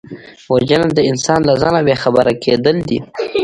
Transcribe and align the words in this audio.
وژنه 0.53 0.87
د 0.97 0.99
انسان 1.11 1.39
له 1.49 1.53
ځانه 1.61 1.79
بېخبره 1.87 2.33
کېدل 2.43 2.77
دي 2.89 2.99